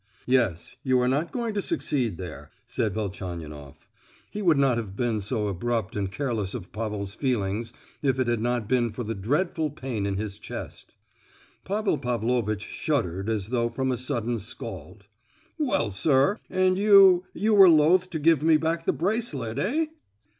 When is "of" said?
6.55-6.71